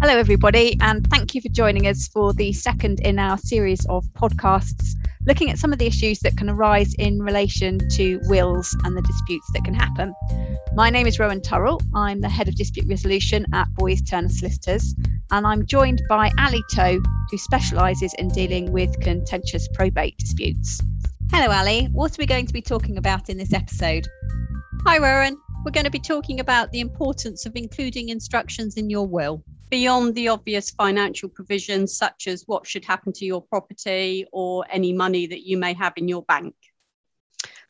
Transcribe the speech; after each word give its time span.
Hello, 0.00 0.16
everybody, 0.16 0.76
and 0.80 1.04
thank 1.08 1.34
you 1.34 1.40
for 1.40 1.48
joining 1.48 1.88
us 1.88 2.06
for 2.06 2.32
the 2.32 2.52
second 2.52 3.00
in 3.00 3.18
our 3.18 3.36
series 3.36 3.84
of 3.86 4.04
podcasts 4.12 4.94
looking 5.26 5.50
at 5.50 5.58
some 5.58 5.72
of 5.72 5.80
the 5.80 5.86
issues 5.88 6.20
that 6.20 6.36
can 6.36 6.48
arise 6.48 6.94
in 7.00 7.20
relation 7.20 7.80
to 7.90 8.20
wills 8.28 8.76
and 8.84 8.96
the 8.96 9.02
disputes 9.02 9.50
that 9.52 9.64
can 9.64 9.74
happen. 9.74 10.14
My 10.72 10.88
name 10.88 11.08
is 11.08 11.18
Rowan 11.18 11.40
Turrall. 11.40 11.82
I'm 11.96 12.20
the 12.20 12.28
head 12.28 12.46
of 12.46 12.54
dispute 12.54 12.86
resolution 12.88 13.44
at 13.52 13.66
Boyes 13.74 14.00
Turner 14.00 14.28
Solicitors, 14.28 14.94
and 15.32 15.44
I'm 15.44 15.66
joined 15.66 16.00
by 16.08 16.30
Ally 16.38 16.60
Tow, 16.72 17.00
who 17.28 17.36
specialises 17.36 18.14
in 18.14 18.28
dealing 18.28 18.70
with 18.70 19.00
contentious 19.00 19.66
probate 19.74 20.16
disputes. 20.16 20.80
Hello, 21.32 21.52
Ally. 21.52 21.86
What 21.86 22.12
are 22.12 22.22
we 22.22 22.26
going 22.26 22.46
to 22.46 22.52
be 22.52 22.62
talking 22.62 22.98
about 22.98 23.30
in 23.30 23.36
this 23.36 23.52
episode? 23.52 24.06
Hi, 24.86 24.98
Rowan. 24.98 25.36
We're 25.64 25.72
going 25.72 25.84
to 25.84 25.90
be 25.90 25.98
talking 25.98 26.38
about 26.38 26.70
the 26.70 26.78
importance 26.78 27.46
of 27.46 27.56
including 27.56 28.10
instructions 28.10 28.76
in 28.76 28.88
your 28.88 29.08
will 29.08 29.42
beyond 29.70 30.14
the 30.14 30.28
obvious 30.28 30.70
financial 30.70 31.28
provisions, 31.28 31.96
such 31.96 32.26
as 32.26 32.44
what 32.46 32.66
should 32.66 32.84
happen 32.84 33.12
to 33.14 33.24
your 33.24 33.42
property 33.42 34.26
or 34.32 34.64
any 34.70 34.92
money 34.92 35.26
that 35.26 35.46
you 35.46 35.56
may 35.56 35.72
have 35.74 35.92
in 35.96 36.08
your 36.08 36.22
bank. 36.22 36.54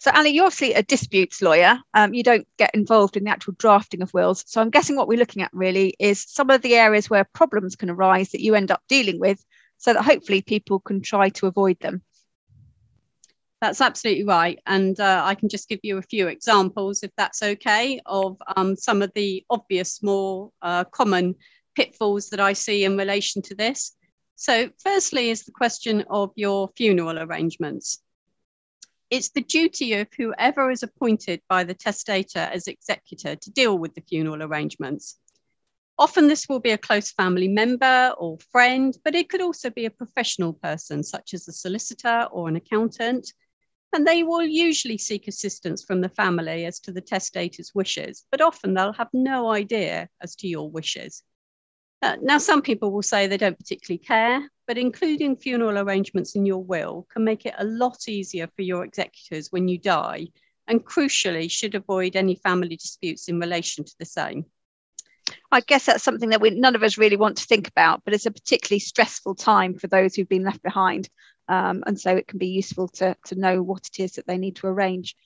So, 0.00 0.12
Ally, 0.14 0.28
you're 0.28 0.44
obviously 0.44 0.74
a 0.74 0.82
disputes 0.82 1.42
lawyer. 1.42 1.78
Um, 1.92 2.14
you 2.14 2.22
don't 2.22 2.46
get 2.56 2.70
involved 2.72 3.16
in 3.16 3.24
the 3.24 3.30
actual 3.30 3.54
drafting 3.58 4.00
of 4.00 4.14
wills. 4.14 4.44
So, 4.46 4.60
I'm 4.60 4.70
guessing 4.70 4.94
what 4.94 5.08
we're 5.08 5.18
looking 5.18 5.42
at 5.42 5.50
really 5.52 5.94
is 5.98 6.24
some 6.28 6.50
of 6.50 6.62
the 6.62 6.76
areas 6.76 7.10
where 7.10 7.24
problems 7.24 7.74
can 7.74 7.90
arise 7.90 8.30
that 8.30 8.40
you 8.40 8.54
end 8.54 8.70
up 8.70 8.82
dealing 8.88 9.18
with 9.18 9.44
so 9.78 9.92
that 9.92 10.04
hopefully 10.04 10.40
people 10.42 10.78
can 10.78 11.00
try 11.00 11.30
to 11.30 11.46
avoid 11.46 11.80
them. 11.80 12.02
That's 13.60 13.80
absolutely 13.80 14.24
right. 14.24 14.60
And 14.66 14.98
uh, 15.00 15.22
I 15.24 15.34
can 15.34 15.48
just 15.48 15.68
give 15.68 15.80
you 15.82 15.98
a 15.98 16.02
few 16.02 16.28
examples, 16.28 17.02
if 17.02 17.10
that's 17.16 17.42
okay, 17.42 18.00
of 18.06 18.40
um, 18.56 18.76
some 18.76 19.02
of 19.02 19.12
the 19.14 19.44
obvious, 19.50 20.00
more 20.00 20.52
uh, 20.62 20.84
common 20.84 21.34
pitfalls 21.78 22.30
that 22.30 22.40
I 22.40 22.54
see 22.54 22.82
in 22.82 22.96
relation 22.96 23.40
to 23.42 23.54
this. 23.54 23.94
So, 24.34 24.70
firstly, 24.82 25.30
is 25.30 25.44
the 25.44 25.52
question 25.52 26.04
of 26.10 26.32
your 26.34 26.70
funeral 26.76 27.20
arrangements. 27.20 28.02
It's 29.10 29.30
the 29.30 29.42
duty 29.42 29.94
of 29.94 30.08
whoever 30.16 30.72
is 30.72 30.82
appointed 30.82 31.40
by 31.48 31.62
the 31.62 31.74
testator 31.74 32.50
as 32.52 32.66
executor 32.66 33.36
to 33.36 33.50
deal 33.52 33.78
with 33.78 33.94
the 33.94 34.00
funeral 34.00 34.42
arrangements. 34.42 35.20
Often, 36.00 36.26
this 36.26 36.48
will 36.48 36.58
be 36.58 36.72
a 36.72 36.84
close 36.88 37.12
family 37.12 37.46
member 37.46 38.12
or 38.18 38.38
friend, 38.50 38.98
but 39.04 39.14
it 39.14 39.28
could 39.28 39.40
also 39.40 39.70
be 39.70 39.84
a 39.84 40.00
professional 40.02 40.54
person, 40.54 41.04
such 41.04 41.32
as 41.32 41.46
a 41.46 41.52
solicitor 41.52 42.26
or 42.32 42.48
an 42.48 42.56
accountant. 42.56 43.32
And 43.92 44.04
they 44.04 44.24
will 44.24 44.42
usually 44.42 44.98
seek 44.98 45.28
assistance 45.28 45.84
from 45.84 46.00
the 46.00 46.08
family 46.08 46.66
as 46.66 46.80
to 46.80 46.92
the 46.92 47.00
testator's 47.00 47.70
wishes, 47.72 48.24
but 48.32 48.40
often 48.40 48.74
they'll 48.74 48.92
have 48.94 49.10
no 49.12 49.50
idea 49.52 50.08
as 50.20 50.34
to 50.36 50.48
your 50.48 50.68
wishes. 50.68 51.22
Uh, 52.00 52.16
now, 52.22 52.38
some 52.38 52.62
people 52.62 52.92
will 52.92 53.02
say 53.02 53.26
they 53.26 53.36
don't 53.36 53.58
particularly 53.58 53.98
care, 53.98 54.48
but 54.66 54.78
including 54.78 55.36
funeral 55.36 55.78
arrangements 55.78 56.36
in 56.36 56.46
your 56.46 56.62
will 56.62 57.06
can 57.12 57.24
make 57.24 57.44
it 57.44 57.54
a 57.58 57.64
lot 57.64 58.08
easier 58.08 58.48
for 58.54 58.62
your 58.62 58.84
executors 58.84 59.50
when 59.50 59.66
you 59.66 59.78
die, 59.78 60.28
and 60.68 60.84
crucially, 60.84 61.50
should 61.50 61.74
avoid 61.74 62.14
any 62.14 62.36
family 62.36 62.76
disputes 62.76 63.28
in 63.28 63.40
relation 63.40 63.84
to 63.84 63.94
the 63.98 64.04
same. 64.04 64.44
I 65.50 65.60
guess 65.60 65.86
that's 65.86 66.04
something 66.04 66.30
that 66.30 66.40
we 66.40 66.50
none 66.50 66.76
of 66.76 66.82
us 66.82 66.98
really 66.98 67.16
want 67.16 67.38
to 67.38 67.46
think 67.46 67.68
about, 67.68 68.02
but 68.04 68.14
it's 68.14 68.26
a 68.26 68.30
particularly 68.30 68.80
stressful 68.80 69.34
time 69.34 69.74
for 69.74 69.86
those 69.88 70.14
who've 70.14 70.28
been 70.28 70.44
left 70.44 70.62
behind. 70.62 71.08
Um, 71.48 71.82
and 71.86 71.98
so 71.98 72.14
it 72.14 72.28
can 72.28 72.38
be 72.38 72.48
useful 72.48 72.88
to, 72.88 73.16
to 73.26 73.34
know 73.34 73.62
what 73.62 73.86
it 73.86 74.02
is 74.02 74.12
that 74.12 74.26
they 74.26 74.38
need 74.38 74.56
to 74.56 74.66
arrange. 74.66 75.16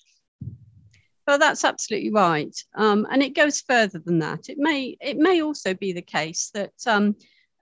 Well, 1.26 1.38
that's 1.38 1.64
absolutely 1.64 2.10
right, 2.10 2.56
um, 2.74 3.06
and 3.10 3.22
it 3.22 3.36
goes 3.36 3.60
further 3.60 4.00
than 4.00 4.18
that. 4.20 4.48
It 4.48 4.58
may 4.58 4.96
it 5.00 5.16
may 5.16 5.40
also 5.40 5.72
be 5.72 5.92
the 5.92 6.02
case 6.02 6.50
that 6.54 6.72
um, 6.86 7.14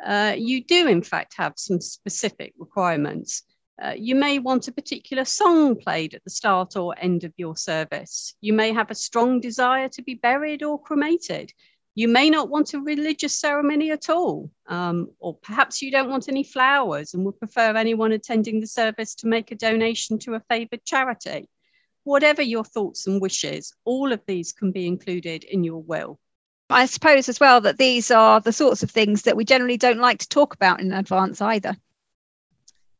uh, 0.04 0.34
you 0.36 0.64
do 0.64 0.88
in 0.88 1.02
fact 1.02 1.34
have 1.36 1.54
some 1.56 1.80
specific 1.80 2.54
requirements. 2.58 3.42
Uh, 3.82 3.94
you 3.96 4.14
may 4.14 4.38
want 4.38 4.68
a 4.68 4.72
particular 4.72 5.24
song 5.24 5.76
played 5.76 6.14
at 6.14 6.24
the 6.24 6.30
start 6.30 6.76
or 6.76 6.94
end 6.98 7.24
of 7.24 7.32
your 7.36 7.56
service. 7.56 8.34
You 8.40 8.52
may 8.54 8.72
have 8.72 8.90
a 8.90 8.94
strong 8.94 9.40
desire 9.40 9.88
to 9.90 10.02
be 10.02 10.14
buried 10.14 10.62
or 10.62 10.80
cremated. 10.80 11.52
You 11.94 12.08
may 12.08 12.30
not 12.30 12.48
want 12.48 12.72
a 12.72 12.80
religious 12.80 13.38
ceremony 13.38 13.90
at 13.90 14.08
all, 14.08 14.50
um, 14.68 15.10
or 15.18 15.34
perhaps 15.34 15.82
you 15.82 15.90
don't 15.90 16.08
want 16.08 16.28
any 16.28 16.44
flowers 16.44 17.12
and 17.12 17.24
would 17.26 17.38
prefer 17.38 17.74
anyone 17.76 18.12
attending 18.12 18.60
the 18.60 18.66
service 18.66 19.14
to 19.16 19.26
make 19.26 19.50
a 19.50 19.56
donation 19.56 20.18
to 20.20 20.34
a 20.34 20.40
favoured 20.48 20.84
charity 20.84 21.48
whatever 22.04 22.42
your 22.42 22.64
thoughts 22.64 23.06
and 23.06 23.20
wishes, 23.20 23.72
all 23.84 24.12
of 24.12 24.20
these 24.26 24.52
can 24.52 24.72
be 24.72 24.86
included 24.86 25.44
in 25.44 25.64
your 25.64 25.82
will. 25.82 26.18
I 26.70 26.86
suppose 26.86 27.28
as 27.28 27.40
well 27.40 27.60
that 27.62 27.78
these 27.78 28.10
are 28.10 28.40
the 28.40 28.52
sorts 28.52 28.82
of 28.82 28.90
things 28.90 29.22
that 29.22 29.36
we 29.36 29.44
generally 29.44 29.76
don't 29.76 29.98
like 29.98 30.18
to 30.20 30.28
talk 30.28 30.54
about 30.54 30.80
in 30.80 30.92
advance 30.92 31.40
either. 31.40 31.76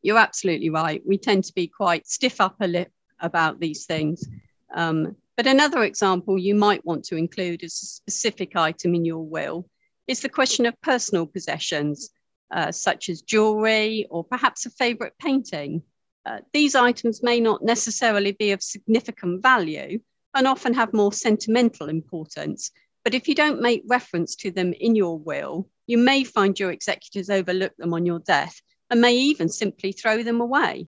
You're 0.01 0.17
absolutely 0.17 0.69
right. 0.69 1.01
We 1.05 1.17
tend 1.17 1.45
to 1.45 1.53
be 1.53 1.67
quite 1.67 2.07
stiff 2.07 2.41
upper 2.41 2.67
lip 2.67 2.91
about 3.19 3.59
these 3.59 3.85
things. 3.85 4.27
Um, 4.73 5.15
but 5.37 5.47
another 5.47 5.83
example 5.83 6.37
you 6.37 6.55
might 6.55 6.85
want 6.85 7.05
to 7.05 7.15
include 7.15 7.63
as 7.63 7.81
a 7.81 7.85
specific 7.85 8.55
item 8.55 8.93
in 8.93 9.05
your 9.05 9.25
will 9.25 9.69
is 10.07 10.19
the 10.19 10.29
question 10.29 10.65
of 10.65 10.79
personal 10.81 11.25
possessions, 11.25 12.09
uh, 12.51 12.71
such 12.71 13.09
as 13.09 13.21
jewelry 13.21 14.05
or 14.09 14.23
perhaps 14.23 14.65
a 14.65 14.69
favourite 14.69 15.17
painting. 15.17 15.81
Uh, 16.25 16.39
these 16.53 16.75
items 16.75 17.23
may 17.23 17.39
not 17.39 17.63
necessarily 17.63 18.31
be 18.31 18.51
of 18.51 18.61
significant 18.61 19.41
value 19.41 19.99
and 20.33 20.47
often 20.47 20.73
have 20.73 20.93
more 20.93 21.11
sentimental 21.11 21.89
importance. 21.89 22.71
But 23.03 23.13
if 23.13 23.27
you 23.27 23.35
don't 23.35 23.61
make 23.61 23.83
reference 23.87 24.35
to 24.37 24.51
them 24.51 24.73
in 24.73 24.95
your 24.95 25.17
will, 25.17 25.67
you 25.87 25.97
may 25.97 26.23
find 26.23 26.59
your 26.59 26.71
executors 26.71 27.29
overlook 27.29 27.75
them 27.77 27.93
on 27.93 28.05
your 28.05 28.19
death 28.19 28.61
and 28.89 29.01
may 29.01 29.15
even 29.15 29.49
simply 29.49 29.91
throw 29.91 30.21
them 30.21 30.41
away. 30.41 30.87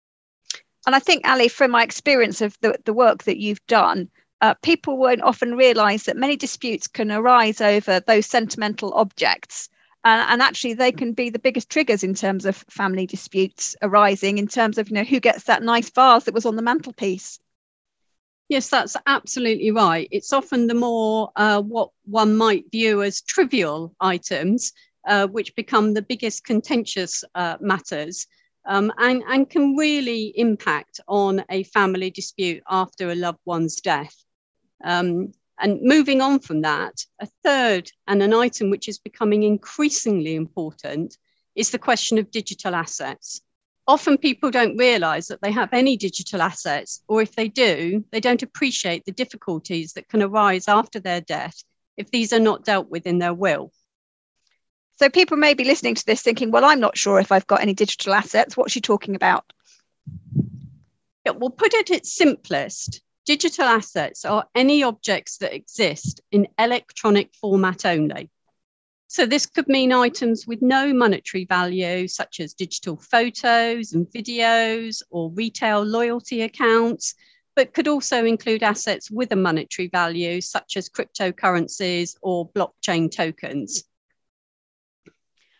And 0.85 0.95
I 0.95 0.99
think, 0.99 1.25
Ally, 1.25 1.49
from 1.49 1.71
my 1.71 1.83
experience 1.83 2.41
of 2.41 2.57
the, 2.61 2.79
the 2.85 2.93
work 2.93 3.25
that 3.25 3.37
you've 3.37 3.65
done, 3.67 4.09
uh, 4.39 4.53
people 4.61 4.97
won't 4.97 5.21
often 5.21 5.55
realize 5.55 6.03
that 6.03 6.15
many 6.15 6.37
disputes 6.37 6.87
can 6.87 7.11
arise 7.11 7.59
over 7.59 7.99
those 7.99 8.25
sentimental 8.25 8.93
objects 8.93 9.67
and, 10.07 10.31
and 10.31 10.41
actually 10.41 10.73
they 10.73 10.91
can 10.91 11.11
be 11.11 11.29
the 11.29 11.39
biggest 11.39 11.69
triggers 11.69 12.03
in 12.03 12.13
terms 12.13 12.45
of 12.45 12.55
family 12.69 13.05
disputes 13.05 13.75
arising 13.81 14.37
in 14.37 14.47
terms 14.47 14.77
of 14.77 14.89
you 14.89 14.95
know 14.95 15.03
who 15.03 15.19
gets 15.19 15.43
that 15.43 15.63
nice 15.63 15.89
vase 15.89 16.23
that 16.23 16.33
was 16.33 16.45
on 16.45 16.55
the 16.55 16.61
mantelpiece 16.61 17.39
Yes, 18.49 18.69
that's 18.69 18.95
absolutely 19.05 19.71
right. 19.71 20.07
It's 20.09 20.31
often 20.31 20.67
the 20.67 20.73
more 20.73 21.31
uh, 21.35 21.61
what 21.61 21.89
one 22.05 22.37
might 22.37 22.71
view 22.71 23.03
as 23.03 23.19
trivial 23.19 23.93
items, 23.99 24.71
uh, 25.05 25.27
which 25.27 25.53
become 25.55 25.93
the 25.93 26.01
biggest 26.01 26.45
contentious 26.45 27.25
uh, 27.35 27.57
matters 27.59 28.25
um, 28.65 28.93
and, 28.99 29.21
and 29.27 29.49
can 29.49 29.75
really 29.75 30.31
impact 30.37 31.01
on 31.09 31.43
a 31.49 31.63
family 31.63 32.09
dispute 32.09 32.63
after 32.69 33.09
a 33.09 33.15
loved 33.15 33.41
one's 33.43 33.81
death. 33.81 34.15
Um, 34.81 35.33
and 35.59 35.81
moving 35.81 36.21
on 36.21 36.39
from 36.39 36.61
that, 36.61 36.93
a 37.19 37.27
third 37.43 37.91
and 38.07 38.21
an 38.21 38.33
item 38.33 38.69
which 38.69 38.87
is 38.87 38.99
becoming 38.99 39.43
increasingly 39.43 40.35
important 40.35 41.17
is 41.55 41.71
the 41.71 41.79
question 41.79 42.17
of 42.17 42.31
digital 42.31 42.75
assets. 42.75 43.41
Often 43.87 44.17
people 44.17 44.51
don't 44.51 44.77
realize 44.77 45.27
that 45.27 45.41
they 45.41 45.51
have 45.51 45.73
any 45.73 45.97
digital 45.97 46.41
assets, 46.41 47.03
or 47.07 47.21
if 47.21 47.35
they 47.35 47.47
do, 47.47 48.03
they 48.11 48.19
don't 48.19 48.43
appreciate 48.43 49.05
the 49.05 49.11
difficulties 49.11 49.93
that 49.93 50.09
can 50.09 50.21
arise 50.21 50.67
after 50.67 50.99
their 50.99 51.21
death 51.21 51.63
if 51.95 52.11
these 52.11 52.33
are 52.33 52.39
not 52.39 52.65
dealt 52.65 52.89
with 52.89 53.07
in 53.07 53.17
their 53.17 53.33
will. 53.33 53.71
So 54.97 55.09
people 55.09 55.37
may 55.37 55.53
be 55.53 55.63
listening 55.63 55.95
to 55.95 56.05
this 56.05 56.21
thinking, 56.21 56.51
well, 56.51 56.65
I'm 56.65 56.79
not 56.79 56.97
sure 56.97 57.19
if 57.19 57.31
I've 57.31 57.47
got 57.47 57.61
any 57.61 57.73
digital 57.73 58.13
assets. 58.13 58.57
What's 58.57 58.73
she 58.73 58.81
talking 58.81 59.15
about? 59.15 59.45
Yeah, 61.25 61.33
well, 61.33 61.49
put 61.49 61.73
it 61.73 61.91
at 61.91 61.95
its 61.95 62.13
simplest, 62.13 63.01
Digital 63.27 63.65
assets 63.65 64.23
are 64.23 64.47
any 64.55 64.83
objects 64.83 65.35
that 65.39 65.53
exist 65.53 66.21
in 66.31 66.47
electronic 66.57 67.35
format 67.35 67.85
only. 67.85 68.31
So, 69.07 69.25
this 69.25 69.45
could 69.45 69.67
mean 69.67 69.91
items 69.91 70.47
with 70.47 70.61
no 70.61 70.93
monetary 70.93 71.43
value, 71.43 72.07
such 72.07 72.39
as 72.39 72.53
digital 72.53 72.95
photos 72.95 73.91
and 73.91 74.07
videos 74.07 75.01
or 75.09 75.29
retail 75.31 75.83
loyalty 75.83 76.43
accounts, 76.43 77.15
but 77.53 77.73
could 77.73 77.89
also 77.89 78.23
include 78.23 78.63
assets 78.63 79.11
with 79.11 79.33
a 79.33 79.35
monetary 79.35 79.89
value, 79.89 80.39
such 80.39 80.77
as 80.77 80.87
cryptocurrencies 80.87 82.15
or 82.21 82.49
blockchain 82.51 83.11
tokens. 83.11 83.83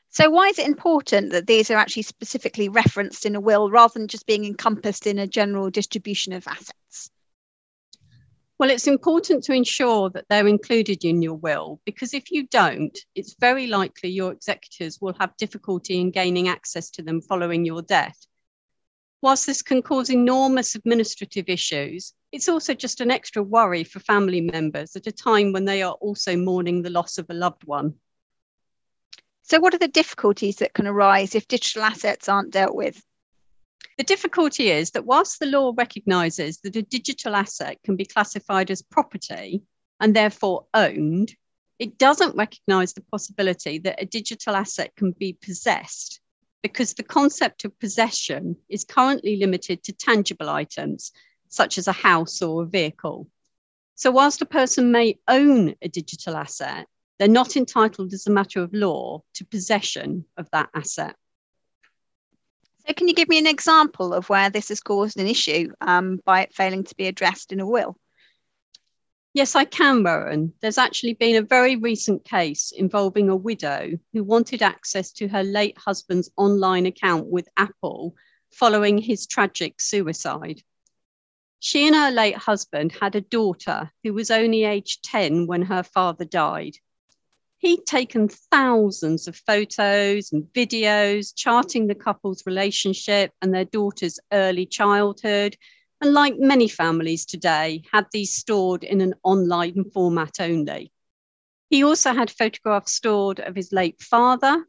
So, 0.07 0.29
why 0.29 0.47
is 0.47 0.57
it 0.57 0.67
important 0.67 1.33
that 1.33 1.47
these 1.47 1.69
are 1.69 1.77
actually 1.77 2.03
specifically 2.03 2.69
referenced 2.69 3.25
in 3.25 3.35
a 3.35 3.41
will 3.41 3.69
rather 3.69 3.99
than 3.99 4.07
just 4.07 4.25
being 4.25 4.45
encompassed 4.45 5.05
in 5.05 5.19
a 5.19 5.27
general 5.27 5.69
distribution 5.69 6.31
of 6.31 6.47
assets? 6.47 7.11
Well, 8.59 8.71
it's 8.71 8.87
important 8.87 9.43
to 9.43 9.53
ensure 9.53 10.09
that 10.09 10.25
they're 10.29 10.47
included 10.47 11.05
in 11.05 11.21
your 11.21 11.35
will 11.35 11.79
because 11.85 12.15
if 12.15 12.31
you 12.31 12.47
don't, 12.47 12.97
it's 13.13 13.35
very 13.39 13.67
likely 13.67 14.09
your 14.09 14.31
executors 14.31 14.99
will 14.99 15.13
have 15.19 15.37
difficulty 15.37 15.99
in 16.01 16.09
gaining 16.09 16.47
access 16.47 16.89
to 16.91 17.03
them 17.03 17.21
following 17.21 17.65
your 17.65 17.83
death. 17.83 18.17
Whilst 19.21 19.45
this 19.45 19.61
can 19.61 19.83
cause 19.83 20.09
enormous 20.09 20.73
administrative 20.73 21.49
issues, 21.49 22.13
it's 22.31 22.49
also 22.49 22.73
just 22.73 22.99
an 22.99 23.11
extra 23.11 23.43
worry 23.43 23.83
for 23.83 23.99
family 23.99 24.41
members 24.41 24.95
at 24.95 25.07
a 25.07 25.11
time 25.11 25.53
when 25.53 25.65
they 25.65 25.83
are 25.83 25.93
also 25.93 26.35
mourning 26.35 26.81
the 26.81 26.89
loss 26.89 27.19
of 27.19 27.29
a 27.29 27.35
loved 27.35 27.63
one. 27.63 27.95
So, 29.43 29.59
what 29.59 29.73
are 29.75 29.79
the 29.79 29.87
difficulties 29.87 30.57
that 30.57 30.73
can 30.73 30.87
arise 30.87 31.35
if 31.35 31.47
digital 31.47 31.83
assets 31.83 32.27
aren't 32.27 32.51
dealt 32.51 32.75
with? 32.75 33.03
The 33.97 34.03
difficulty 34.03 34.69
is 34.69 34.91
that 34.91 35.05
whilst 35.05 35.39
the 35.39 35.47
law 35.47 35.73
recognises 35.75 36.59
that 36.59 36.75
a 36.75 36.83
digital 36.83 37.35
asset 37.35 37.79
can 37.83 37.95
be 37.95 38.05
classified 38.05 38.69
as 38.69 38.81
property 38.81 39.63
and 39.99 40.15
therefore 40.15 40.67
owned, 40.73 41.35
it 41.79 41.97
doesn't 41.97 42.35
recognise 42.35 42.93
the 42.93 43.01
possibility 43.11 43.79
that 43.79 44.01
a 44.01 44.05
digital 44.05 44.55
asset 44.55 44.95
can 44.95 45.11
be 45.11 45.33
possessed 45.33 46.19
because 46.63 46.93
the 46.93 47.03
concept 47.03 47.65
of 47.65 47.79
possession 47.79 48.57
is 48.69 48.83
currently 48.83 49.37
limited 49.37 49.83
to 49.83 49.93
tangible 49.93 50.49
items 50.49 51.11
such 51.49 51.77
as 51.77 51.87
a 51.87 51.93
house 51.93 52.41
or 52.41 52.63
a 52.63 52.67
vehicle. 52.67 53.27
So, 53.95 54.11
whilst 54.11 54.41
a 54.41 54.45
person 54.45 54.91
may 54.91 55.17
own 55.27 55.75
a 55.81 55.87
digital 55.87 56.35
asset, 56.35 56.87
they're 57.17 57.27
not 57.27 57.55
entitled 57.55 58.13
as 58.13 58.27
a 58.27 58.31
matter 58.31 58.61
of 58.61 58.73
law 58.73 59.23
to 59.35 59.45
possession 59.45 60.25
of 60.35 60.49
that 60.51 60.69
asset. 60.75 61.15
So, 62.87 62.93
can 62.93 63.07
you 63.09 63.13
give 63.13 63.27
me 63.27 63.37
an 63.37 63.47
example 63.47 64.13
of 64.13 64.29
where 64.29 64.49
this 64.49 64.69
has 64.69 64.79
caused 64.79 65.19
an 65.19 65.27
issue 65.27 65.71
um, 65.81 66.21
by 66.23 66.41
it 66.41 66.53
failing 66.53 66.85
to 66.85 66.95
be 66.95 67.07
addressed 67.07 67.51
in 67.51 67.59
a 67.59 67.67
will? 67.67 67.97
Yes, 69.33 69.55
I 69.55 69.65
can, 69.65 70.03
Rowan. 70.03 70.53
There's 70.61 70.77
actually 70.77 71.13
been 71.13 71.35
a 71.35 71.41
very 71.41 71.75
recent 71.75 72.23
case 72.23 72.71
involving 72.75 73.29
a 73.29 73.35
widow 73.35 73.91
who 74.13 74.23
wanted 74.23 74.61
access 74.61 75.11
to 75.13 75.27
her 75.27 75.43
late 75.43 75.77
husband's 75.77 76.31
online 76.37 76.85
account 76.85 77.27
with 77.27 77.49
Apple 77.57 78.15
following 78.51 78.97
his 78.97 79.27
tragic 79.27 79.81
suicide. 79.81 80.61
She 81.59 81.87
and 81.87 81.95
her 81.95 82.09
late 82.09 82.37
husband 82.37 82.93
had 82.93 83.15
a 83.15 83.21
daughter 83.21 83.91
who 84.03 84.13
was 84.13 84.31
only 84.31 84.63
aged 84.63 85.03
10 85.03 85.45
when 85.45 85.63
her 85.63 85.83
father 85.83 86.25
died. 86.25 86.77
He'd 87.59 87.85
taken 87.85 88.29
thousands 88.29 89.27
of 89.27 89.35
photos 89.35 90.31
and 90.31 90.43
videos 90.53 91.33
charting 91.35 91.87
the 91.87 91.95
couple's 91.95 92.45
relationship 92.45 93.31
and 93.41 93.53
their 93.53 93.65
daughter's 93.65 94.19
early 94.31 94.65
childhood. 94.67 95.57
And 95.99 96.13
like 96.13 96.37
many 96.37 96.67
families 96.67 97.25
today, 97.25 97.81
had 97.91 98.05
these 98.11 98.35
stored 98.35 98.83
in 98.83 99.01
an 99.01 99.15
online 99.23 99.85
format 99.91 100.39
only. 100.39 100.91
He 101.69 101.83
also 101.83 102.13
had 102.13 102.29
photographs 102.29 102.93
stored 102.93 103.39
of 103.39 103.55
his 103.55 103.71
late 103.71 104.01
father. 104.01 104.63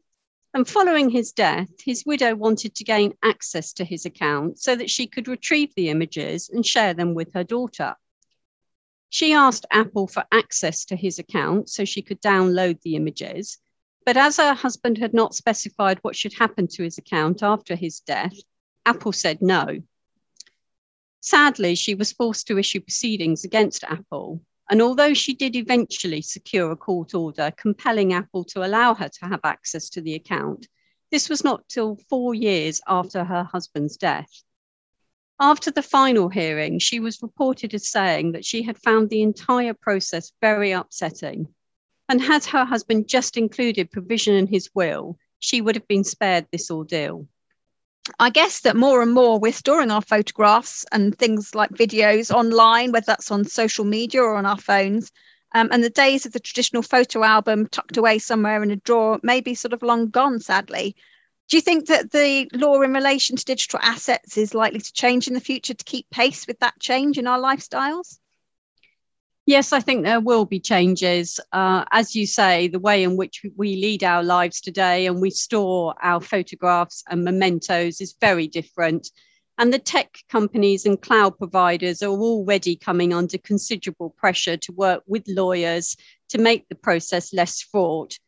And 0.55 0.67
following 0.67 1.11
his 1.11 1.31
death, 1.31 1.69
his 1.85 2.03
widow 2.07 2.33
wanted 2.33 2.73
to 2.75 2.83
gain 2.83 3.13
access 3.23 3.71
to 3.73 3.85
his 3.85 4.05
account 4.05 4.57
so 4.57 4.75
that 4.75 4.89
she 4.89 5.05
could 5.05 5.27
retrieve 5.27 5.75
the 5.75 5.89
images 5.89 6.49
and 6.49 6.65
share 6.65 6.95
them 6.95 7.13
with 7.13 7.31
her 7.35 7.43
daughter. 7.43 7.95
She 9.09 9.33
asked 9.33 9.65
Apple 9.71 10.07
for 10.07 10.23
access 10.31 10.85
to 10.85 10.95
his 10.95 11.17
account 11.17 11.69
so 11.69 11.83
she 11.83 12.01
could 12.01 12.21
download 12.21 12.81
the 12.81 12.95
images. 12.95 13.57
But 14.05 14.17
as 14.17 14.37
her 14.37 14.53
husband 14.53 14.97
had 14.97 15.13
not 15.13 15.35
specified 15.35 15.99
what 16.01 16.15
should 16.15 16.33
happen 16.33 16.67
to 16.69 16.83
his 16.83 16.97
account 16.97 17.43
after 17.43 17.75
his 17.75 17.99
death, 17.99 18.35
Apple 18.85 19.11
said 19.11 19.41
no. 19.41 19.81
Sadly, 21.21 21.75
she 21.75 21.95
was 21.95 22.13
forced 22.13 22.47
to 22.47 22.57
issue 22.57 22.79
proceedings 22.79 23.43
against 23.43 23.83
Apple. 23.83 24.41
And 24.69 24.81
although 24.81 25.15
she 25.15 25.33
did 25.33 25.55
eventually 25.55 26.21
secure 26.21 26.71
a 26.71 26.75
court 26.75 27.15
order 27.15 27.51
compelling 27.57 28.13
Apple 28.13 28.43
to 28.45 28.63
allow 28.63 28.93
her 28.93 29.09
to 29.09 29.25
have 29.25 29.41
access 29.43 29.89
to 29.89 30.01
the 30.01 30.13
account, 30.13 30.67
this 31.11 31.27
was 31.27 31.43
not 31.43 31.67
till 31.67 31.97
four 32.07 32.35
years 32.35 32.79
after 32.87 33.23
her 33.23 33.43
husband's 33.43 33.97
death. 33.97 34.29
After 35.41 35.71
the 35.71 35.81
final 35.81 36.27
hearing, 36.27 36.79
she 36.79 36.99
was 36.99 37.21
reported 37.21 37.73
as 37.73 37.89
saying 37.89 38.33
that 38.33 38.43
she 38.43 38.61
had 38.63 38.77
found 38.77 39.09
the 39.09 39.21
entire 39.21 39.73
process 39.73 40.33
very 40.41 40.71
upsetting. 40.71 41.47
And 42.09 42.21
had 42.21 42.43
her 42.45 42.65
husband 42.65 43.07
just 43.07 43.37
included 43.37 43.91
provision 43.91 44.33
in 44.33 44.47
his 44.47 44.69
will, 44.73 45.17
she 45.39 45.61
would 45.61 45.75
have 45.75 45.87
been 45.87 46.03
spared 46.03 46.47
this 46.51 46.69
ordeal. 46.69 47.27
I 48.19 48.31
guess 48.31 48.61
that 48.61 48.75
more 48.75 49.01
and 49.01 49.13
more 49.13 49.39
we're 49.39 49.53
storing 49.53 49.91
our 49.91 50.01
photographs 50.01 50.85
and 50.91 51.17
things 51.17 51.53
like 51.53 51.69
videos 51.69 52.33
online, 52.33 52.91
whether 52.91 53.05
that's 53.05 53.31
on 53.31 53.45
social 53.45 53.85
media 53.85 54.21
or 54.21 54.35
on 54.35 54.45
our 54.45 54.57
phones. 54.57 55.11
Um, 55.53 55.69
and 55.71 55.83
the 55.83 55.89
days 55.89 56.25
of 56.25 56.33
the 56.33 56.39
traditional 56.39 56.81
photo 56.81 57.23
album 57.23 57.67
tucked 57.67 57.97
away 57.97 58.19
somewhere 58.19 58.61
in 58.61 58.71
a 58.71 58.75
drawer 58.75 59.19
may 59.23 59.41
be 59.41 59.55
sort 59.55 59.73
of 59.73 59.83
long 59.83 60.09
gone, 60.09 60.39
sadly. 60.39 60.95
Do 61.49 61.57
you 61.57 61.61
think 61.61 61.87
that 61.87 62.11
the 62.11 62.47
law 62.53 62.79
in 62.83 62.93
relation 62.93 63.35
to 63.35 63.43
digital 63.43 63.79
assets 63.81 64.37
is 64.37 64.53
likely 64.53 64.79
to 64.81 64.93
change 64.93 65.27
in 65.27 65.33
the 65.33 65.39
future 65.39 65.73
to 65.73 65.83
keep 65.83 66.07
pace 66.11 66.45
with 66.45 66.59
that 66.59 66.79
change 66.79 67.17
in 67.17 67.25
our 67.25 67.39
lifestyles? 67.39 68.19
Yes, 69.47 69.73
I 69.73 69.79
think 69.79 70.05
there 70.05 70.19
will 70.19 70.45
be 70.45 70.59
changes. 70.59 71.39
Uh, 71.51 71.85
as 71.91 72.15
you 72.15 72.27
say, 72.27 72.67
the 72.67 72.77
way 72.77 73.01
in 73.01 73.17
which 73.17 73.43
we 73.57 73.77
lead 73.77 74.03
our 74.03 74.21
lives 74.21 74.61
today 74.61 75.07
and 75.07 75.19
we 75.19 75.31
store 75.31 75.95
our 76.03 76.21
photographs 76.21 77.03
and 77.09 77.23
mementos 77.23 77.99
is 77.99 78.15
very 78.21 78.47
different. 78.47 79.09
And 79.57 79.73
the 79.73 79.79
tech 79.79 80.19
companies 80.29 80.85
and 80.85 81.01
cloud 81.01 81.35
providers 81.39 82.03
are 82.03 82.11
already 82.11 82.75
coming 82.75 83.11
under 83.11 83.39
considerable 83.39 84.11
pressure 84.11 84.57
to 84.57 84.71
work 84.71 85.01
with 85.07 85.23
lawyers 85.27 85.97
to 86.29 86.37
make 86.37 86.69
the 86.69 86.75
process 86.75 87.33
less 87.33 87.59
fraught 87.59 88.19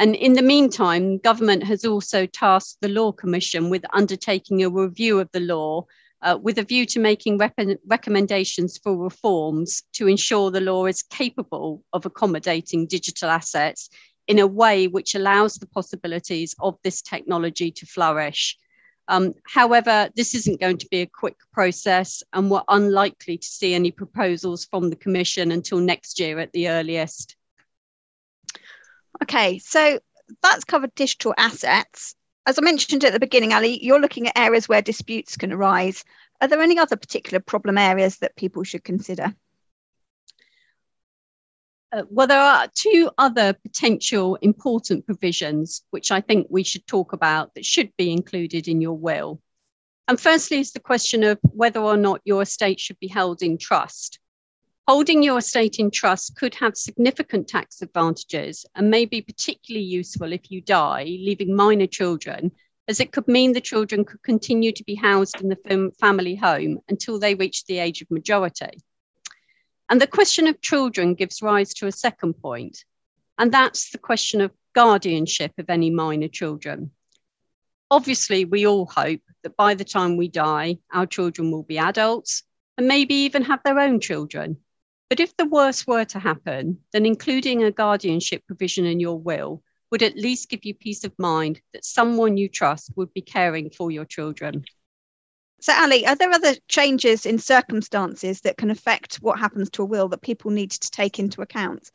and 0.00 0.16
in 0.16 0.32
the 0.32 0.42
meantime, 0.42 1.18
government 1.18 1.62
has 1.64 1.84
also 1.84 2.24
tasked 2.24 2.78
the 2.80 2.88
Law 2.88 3.12
Commission 3.12 3.68
with 3.68 3.84
undertaking 3.92 4.62
a 4.64 4.70
review 4.70 5.20
of 5.20 5.28
the 5.32 5.40
law 5.40 5.84
uh, 6.22 6.38
with 6.40 6.56
a 6.56 6.62
view 6.62 6.86
to 6.86 6.98
making 6.98 7.38
recommendations 7.86 8.78
for 8.78 8.96
reforms 8.96 9.82
to 9.92 10.08
ensure 10.08 10.50
the 10.50 10.62
law 10.62 10.86
is 10.86 11.02
capable 11.02 11.84
of 11.92 12.06
accommodating 12.06 12.86
digital 12.86 13.28
assets 13.28 13.90
in 14.26 14.38
a 14.38 14.46
way 14.46 14.86
which 14.86 15.14
allows 15.14 15.56
the 15.56 15.66
possibilities 15.66 16.54
of 16.60 16.78
this 16.82 17.02
technology 17.02 17.70
to 17.70 17.84
flourish. 17.84 18.56
Um, 19.08 19.34
however, 19.46 20.08
this 20.16 20.34
isn't 20.34 20.60
going 20.60 20.78
to 20.78 20.88
be 20.90 21.02
a 21.02 21.06
quick 21.06 21.36
process, 21.52 22.22
and 22.32 22.50
we're 22.50 22.62
unlikely 22.68 23.36
to 23.36 23.46
see 23.46 23.74
any 23.74 23.90
proposals 23.90 24.64
from 24.64 24.88
the 24.88 24.96
Commission 24.96 25.52
until 25.52 25.78
next 25.78 26.18
year 26.18 26.38
at 26.38 26.52
the 26.52 26.70
earliest. 26.70 27.36
Okay, 29.22 29.58
so 29.58 29.98
that's 30.42 30.64
covered 30.64 30.94
digital 30.94 31.34
assets. 31.36 32.14
As 32.46 32.58
I 32.58 32.62
mentioned 32.62 33.04
at 33.04 33.12
the 33.12 33.20
beginning, 33.20 33.52
Ally, 33.52 33.78
you're 33.80 34.00
looking 34.00 34.26
at 34.28 34.38
areas 34.38 34.68
where 34.68 34.82
disputes 34.82 35.36
can 35.36 35.52
arise. 35.52 36.04
Are 36.40 36.48
there 36.48 36.62
any 36.62 36.78
other 36.78 36.96
particular 36.96 37.40
problem 37.40 37.76
areas 37.76 38.18
that 38.18 38.36
people 38.36 38.64
should 38.64 38.84
consider? 38.84 39.34
Uh, 41.92 42.04
well, 42.08 42.28
there 42.28 42.40
are 42.40 42.68
two 42.72 43.10
other 43.18 43.52
potential 43.52 44.36
important 44.36 45.04
provisions 45.04 45.82
which 45.90 46.12
I 46.12 46.20
think 46.20 46.46
we 46.48 46.62
should 46.62 46.86
talk 46.86 47.12
about 47.12 47.54
that 47.54 47.66
should 47.66 47.90
be 47.96 48.12
included 48.12 48.68
in 48.68 48.80
your 48.80 48.96
will. 48.96 49.40
And 50.06 50.20
firstly, 50.20 50.60
is 50.60 50.72
the 50.72 50.80
question 50.80 51.24
of 51.24 51.38
whether 51.42 51.80
or 51.80 51.96
not 51.96 52.20
your 52.24 52.42
estate 52.42 52.78
should 52.78 52.98
be 53.00 53.08
held 53.08 53.42
in 53.42 53.58
trust. 53.58 54.19
Holding 54.92 55.22
your 55.22 55.38
estate 55.38 55.78
in 55.78 55.92
trust 55.92 56.34
could 56.34 56.52
have 56.56 56.76
significant 56.76 57.46
tax 57.46 57.80
advantages 57.80 58.66
and 58.74 58.90
may 58.90 59.04
be 59.04 59.22
particularly 59.22 59.86
useful 59.86 60.32
if 60.32 60.50
you 60.50 60.60
die, 60.60 61.04
leaving 61.04 61.54
minor 61.54 61.86
children, 61.86 62.50
as 62.88 62.98
it 62.98 63.12
could 63.12 63.28
mean 63.28 63.52
the 63.52 63.60
children 63.60 64.04
could 64.04 64.20
continue 64.24 64.72
to 64.72 64.82
be 64.82 64.96
housed 64.96 65.40
in 65.40 65.48
the 65.48 65.92
family 66.00 66.34
home 66.34 66.80
until 66.88 67.20
they 67.20 67.36
reach 67.36 67.66
the 67.66 67.78
age 67.78 68.02
of 68.02 68.10
majority. 68.10 68.82
And 69.88 70.00
the 70.00 70.08
question 70.08 70.48
of 70.48 70.60
children 70.60 71.14
gives 71.14 71.40
rise 71.40 71.72
to 71.74 71.86
a 71.86 71.92
second 71.92 72.34
point, 72.42 72.84
and 73.38 73.52
that's 73.52 73.92
the 73.92 73.98
question 73.98 74.40
of 74.40 74.50
guardianship 74.72 75.52
of 75.56 75.70
any 75.70 75.90
minor 75.90 76.26
children. 76.26 76.90
Obviously, 77.92 78.44
we 78.44 78.66
all 78.66 78.86
hope 78.86 79.22
that 79.44 79.56
by 79.56 79.74
the 79.74 79.84
time 79.84 80.16
we 80.16 80.26
die, 80.26 80.78
our 80.92 81.06
children 81.06 81.52
will 81.52 81.62
be 81.62 81.78
adults 81.78 82.42
and 82.76 82.88
maybe 82.88 83.14
even 83.14 83.44
have 83.44 83.62
their 83.62 83.78
own 83.78 84.00
children. 84.00 84.56
But 85.10 85.20
if 85.20 85.36
the 85.36 85.44
worst 85.44 85.88
were 85.88 86.04
to 86.06 86.20
happen, 86.20 86.78
then 86.92 87.04
including 87.04 87.64
a 87.64 87.72
guardianship 87.72 88.46
provision 88.46 88.86
in 88.86 89.00
your 89.00 89.18
will 89.18 89.60
would 89.90 90.04
at 90.04 90.16
least 90.16 90.48
give 90.48 90.64
you 90.64 90.72
peace 90.72 91.02
of 91.02 91.12
mind 91.18 91.60
that 91.72 91.84
someone 91.84 92.36
you 92.36 92.48
trust 92.48 92.92
would 92.94 93.12
be 93.12 93.20
caring 93.20 93.70
for 93.70 93.90
your 93.90 94.04
children. 94.04 94.64
So, 95.60 95.72
Ally, 95.74 96.04
are 96.06 96.14
there 96.14 96.30
other 96.30 96.54
changes 96.68 97.26
in 97.26 97.40
circumstances 97.40 98.42
that 98.42 98.56
can 98.56 98.70
affect 98.70 99.16
what 99.16 99.40
happens 99.40 99.68
to 99.70 99.82
a 99.82 99.84
will 99.84 100.08
that 100.10 100.22
people 100.22 100.52
need 100.52 100.70
to 100.70 100.90
take 100.90 101.18
into 101.18 101.42
account? 101.42 101.90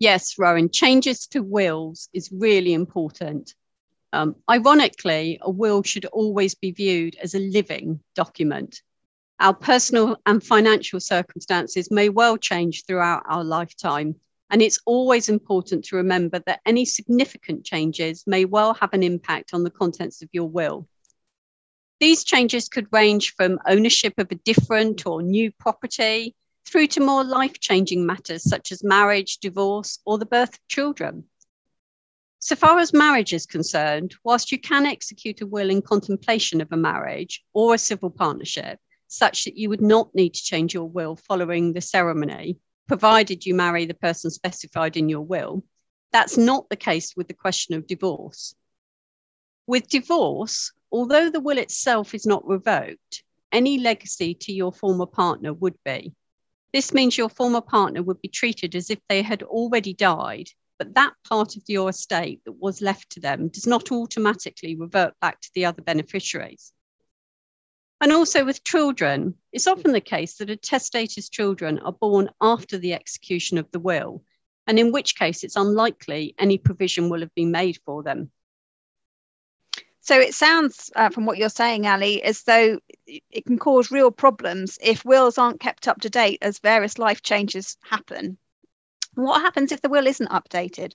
Yes, 0.00 0.34
Rowan, 0.36 0.70
changes 0.70 1.28
to 1.28 1.44
wills 1.44 2.08
is 2.12 2.30
really 2.32 2.74
important. 2.74 3.54
Um, 4.12 4.34
ironically, 4.50 5.38
a 5.40 5.50
will 5.50 5.84
should 5.84 6.06
always 6.06 6.56
be 6.56 6.72
viewed 6.72 7.14
as 7.16 7.34
a 7.34 7.38
living 7.38 8.00
document. 8.16 8.82
Our 9.40 9.54
personal 9.54 10.16
and 10.26 10.42
financial 10.42 10.98
circumstances 10.98 11.90
may 11.92 12.08
well 12.08 12.36
change 12.36 12.84
throughout 12.84 13.22
our 13.26 13.44
lifetime. 13.44 14.16
And 14.50 14.60
it's 14.60 14.80
always 14.84 15.28
important 15.28 15.84
to 15.86 15.96
remember 15.96 16.40
that 16.46 16.60
any 16.66 16.84
significant 16.84 17.64
changes 17.64 18.24
may 18.26 18.44
well 18.46 18.74
have 18.74 18.92
an 18.94 19.02
impact 19.02 19.54
on 19.54 19.62
the 19.62 19.70
contents 19.70 20.22
of 20.22 20.30
your 20.32 20.48
will. 20.48 20.88
These 22.00 22.24
changes 22.24 22.68
could 22.68 22.92
range 22.92 23.34
from 23.34 23.60
ownership 23.66 24.14
of 24.18 24.28
a 24.30 24.36
different 24.36 25.06
or 25.06 25.22
new 25.22 25.52
property 25.52 26.34
through 26.66 26.88
to 26.88 27.00
more 27.00 27.24
life 27.24 27.60
changing 27.60 28.06
matters 28.06 28.42
such 28.42 28.72
as 28.72 28.82
marriage, 28.82 29.38
divorce, 29.38 29.98
or 30.04 30.18
the 30.18 30.26
birth 30.26 30.54
of 30.54 30.68
children. 30.68 31.24
So 32.40 32.56
far 32.56 32.78
as 32.78 32.92
marriage 32.92 33.32
is 33.32 33.46
concerned, 33.46 34.14
whilst 34.22 34.52
you 34.52 34.58
can 34.58 34.86
execute 34.86 35.40
a 35.40 35.46
will 35.46 35.70
in 35.70 35.82
contemplation 35.82 36.60
of 36.60 36.72
a 36.72 36.76
marriage 36.76 37.44
or 37.52 37.74
a 37.74 37.78
civil 37.78 38.10
partnership, 38.10 38.78
such 39.08 39.44
that 39.44 39.56
you 39.56 39.68
would 39.68 39.82
not 39.82 40.14
need 40.14 40.34
to 40.34 40.42
change 40.42 40.74
your 40.74 40.88
will 40.88 41.16
following 41.16 41.72
the 41.72 41.80
ceremony, 41.80 42.58
provided 42.86 43.44
you 43.44 43.54
marry 43.54 43.86
the 43.86 43.94
person 43.94 44.30
specified 44.30 44.96
in 44.96 45.08
your 45.08 45.22
will, 45.22 45.64
that's 46.12 46.38
not 46.38 46.68
the 46.68 46.76
case 46.76 47.14
with 47.16 47.28
the 47.28 47.34
question 47.34 47.74
of 47.74 47.86
divorce. 47.86 48.54
With 49.66 49.88
divorce, 49.88 50.72
although 50.90 51.30
the 51.30 51.40
will 51.40 51.58
itself 51.58 52.14
is 52.14 52.26
not 52.26 52.46
revoked, 52.46 53.22
any 53.52 53.78
legacy 53.78 54.34
to 54.34 54.52
your 54.52 54.72
former 54.72 55.06
partner 55.06 55.52
would 55.52 55.76
be. 55.84 56.14
This 56.72 56.92
means 56.92 57.16
your 57.16 57.28
former 57.28 57.60
partner 57.60 58.02
would 58.02 58.20
be 58.20 58.28
treated 58.28 58.74
as 58.74 58.90
if 58.90 58.98
they 59.08 59.22
had 59.22 59.42
already 59.42 59.94
died, 59.94 60.48
but 60.78 60.94
that 60.94 61.14
part 61.28 61.56
of 61.56 61.62
your 61.66 61.90
estate 61.90 62.40
that 62.44 62.52
was 62.52 62.82
left 62.82 63.10
to 63.10 63.20
them 63.20 63.48
does 63.48 63.66
not 63.66 63.90
automatically 63.90 64.76
revert 64.76 65.14
back 65.20 65.40
to 65.40 65.50
the 65.54 65.64
other 65.64 65.82
beneficiaries. 65.82 66.72
And 68.00 68.12
also 68.12 68.44
with 68.44 68.62
children, 68.62 69.34
it's 69.52 69.66
often 69.66 69.92
the 69.92 70.00
case 70.00 70.34
that 70.34 70.50
a 70.50 70.56
testator's 70.56 71.28
children 71.28 71.80
are 71.80 71.92
born 71.92 72.30
after 72.40 72.78
the 72.78 72.94
execution 72.94 73.58
of 73.58 73.70
the 73.72 73.80
will, 73.80 74.22
and 74.66 74.78
in 74.78 74.92
which 74.92 75.16
case 75.16 75.42
it's 75.42 75.56
unlikely 75.56 76.34
any 76.38 76.58
provision 76.58 77.08
will 77.08 77.20
have 77.20 77.34
been 77.34 77.50
made 77.50 77.80
for 77.84 78.02
them. 78.04 78.30
So 80.00 80.18
it 80.18 80.32
sounds 80.32 80.90
uh, 80.96 81.10
from 81.10 81.26
what 81.26 81.38
you're 81.38 81.50
saying, 81.50 81.86
Ally, 81.86 82.20
as 82.24 82.42
though 82.44 82.78
it 83.06 83.44
can 83.44 83.58
cause 83.58 83.90
real 83.90 84.10
problems 84.10 84.78
if 84.80 85.04
wills 85.04 85.36
aren't 85.36 85.60
kept 85.60 85.88
up 85.88 86.00
to 86.00 86.08
date 86.08 86.38
as 86.40 86.60
various 86.60 86.98
life 86.98 87.20
changes 87.20 87.76
happen. 87.82 88.38
What 89.14 89.42
happens 89.42 89.72
if 89.72 89.82
the 89.82 89.88
will 89.88 90.06
isn't 90.06 90.30
updated? 90.30 90.92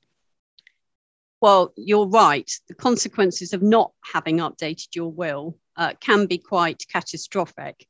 Well, 1.42 1.74
you're 1.76 2.08
right. 2.08 2.50
The 2.70 2.74
consequences 2.74 3.54
of 3.54 3.62
not 3.62 3.92
having 4.14 4.38
updated 4.38 4.96
your 4.96 5.12
will 5.12 5.60
uh, 5.76 5.94
can 6.00 6.26
be 6.26 6.38
quite 6.38 6.86
catastrophic. 6.92 7.88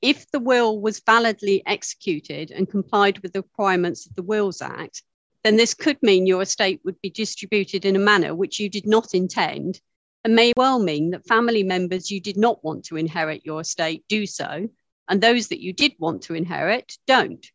If 0.00 0.30
the 0.30 0.40
will 0.40 0.80
was 0.80 1.02
validly 1.04 1.62
executed 1.66 2.50
and 2.50 2.70
complied 2.70 3.18
with 3.18 3.32
the 3.32 3.42
requirements 3.42 4.06
of 4.06 4.14
the 4.14 4.22
Wills 4.22 4.62
Act, 4.62 5.02
then 5.42 5.56
this 5.56 5.74
could 5.74 6.02
mean 6.02 6.26
your 6.26 6.42
estate 6.42 6.80
would 6.84 7.00
be 7.02 7.10
distributed 7.10 7.84
in 7.84 7.96
a 7.96 7.98
manner 7.98 8.34
which 8.34 8.58
you 8.58 8.70
did 8.70 8.86
not 8.86 9.14
intend 9.14 9.80
and 10.24 10.34
may 10.34 10.52
well 10.56 10.78
mean 10.78 11.10
that 11.10 11.26
family 11.26 11.62
members 11.62 12.10
you 12.10 12.20
did 12.20 12.36
not 12.36 12.64
want 12.64 12.86
to 12.86 12.96
inherit 12.96 13.44
your 13.44 13.60
estate 13.60 14.04
do 14.08 14.26
so, 14.26 14.68
and 15.08 15.20
those 15.20 15.48
that 15.48 15.60
you 15.60 15.72
did 15.72 15.92
want 15.98 16.22
to 16.22 16.34
inherit 16.34 16.96
don't. 17.06 17.46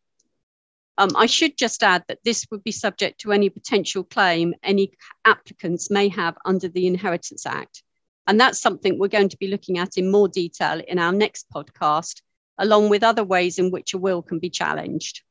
Um, 0.97 1.09
I 1.15 1.25
should 1.25 1.57
just 1.57 1.81
add 1.81 2.03
that 2.07 2.19
this 2.23 2.45
would 2.51 2.63
be 2.63 2.71
subject 2.71 3.21
to 3.21 3.31
any 3.31 3.49
potential 3.49 4.03
claim 4.03 4.53
any 4.61 4.91
applicants 5.25 5.89
may 5.89 6.09
have 6.09 6.37
under 6.45 6.67
the 6.67 6.87
Inheritance 6.87 7.45
Act. 7.45 7.81
And 8.29 8.39
that's 8.39 8.61
something 8.61 8.99
we're 8.99 9.07
going 9.07 9.29
to 9.29 9.37
be 9.37 9.47
looking 9.47 9.79
at 9.79 9.97
in 9.97 10.11
more 10.11 10.27
detail 10.27 10.79
in 10.87 10.99
our 10.99 11.11
next 11.11 11.47
podcast, 11.49 12.21
along 12.59 12.89
with 12.89 13.03
other 13.03 13.23
ways 13.23 13.57
in 13.57 13.71
which 13.71 13.95
a 13.95 13.97
will 13.97 14.21
can 14.21 14.37
be 14.37 14.51
challenged. 14.51 15.23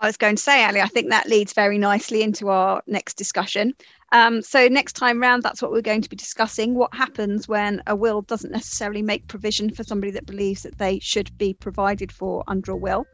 I 0.00 0.06
was 0.06 0.16
going 0.16 0.36
to 0.36 0.42
say, 0.42 0.62
Ally, 0.62 0.80
I 0.80 0.86
think 0.86 1.10
that 1.10 1.26
leads 1.26 1.52
very 1.52 1.76
nicely 1.76 2.22
into 2.22 2.50
our 2.50 2.82
next 2.86 3.14
discussion. 3.14 3.74
Um, 4.12 4.42
so, 4.42 4.68
next 4.68 4.92
time 4.92 5.20
round, 5.20 5.42
that's 5.42 5.60
what 5.60 5.72
we're 5.72 5.82
going 5.82 6.02
to 6.02 6.08
be 6.08 6.14
discussing 6.14 6.76
what 6.76 6.94
happens 6.94 7.48
when 7.48 7.82
a 7.88 7.96
will 7.96 8.22
doesn't 8.22 8.52
necessarily 8.52 9.02
make 9.02 9.26
provision 9.26 9.68
for 9.68 9.82
somebody 9.82 10.12
that 10.12 10.24
believes 10.24 10.62
that 10.62 10.78
they 10.78 11.00
should 11.00 11.36
be 11.36 11.52
provided 11.52 12.12
for 12.12 12.44
under 12.46 12.70
a 12.70 12.76
will. 12.76 13.06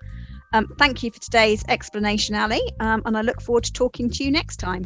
Um, 0.53 0.69
thank 0.79 1.03
you 1.03 1.11
for 1.11 1.21
today's 1.21 1.65
explanation, 1.69 2.35
Ally, 2.35 2.61
um, 2.81 3.01
and 3.07 3.17
I 3.17 3.23
look 3.23 3.41
forward 3.41 3.65
to 3.65 3.73
talking 3.73 4.11
to 4.11 4.25
you 4.25 4.31
next 4.31 4.59
time. 4.59 4.85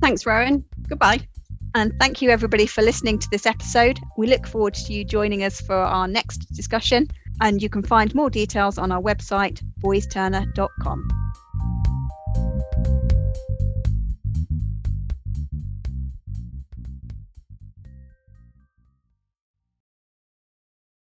Thanks, 0.00 0.24
Rowan. 0.24 0.64
Goodbye. 0.88 1.26
And 1.74 1.92
thank 2.00 2.20
you, 2.20 2.30
everybody, 2.30 2.66
for 2.66 2.82
listening 2.82 3.18
to 3.18 3.28
this 3.30 3.46
episode. 3.46 4.00
We 4.16 4.26
look 4.26 4.46
forward 4.46 4.74
to 4.74 4.92
you 4.92 5.04
joining 5.04 5.44
us 5.44 5.60
for 5.60 5.76
our 5.76 6.08
next 6.08 6.52
discussion 6.54 7.06
and 7.40 7.62
you 7.62 7.68
can 7.68 7.82
find 7.82 8.14
more 8.14 8.30
details 8.30 8.78
on 8.78 8.92
our 8.92 9.00
website, 9.00 9.62
boyesturner.com. 9.82 11.29